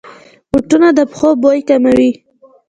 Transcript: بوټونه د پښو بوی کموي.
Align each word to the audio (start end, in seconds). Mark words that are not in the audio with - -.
بوټونه 0.51 0.89
د 0.97 0.99
پښو 1.11 1.29
بوی 1.41 1.59
کموي. 1.69 2.11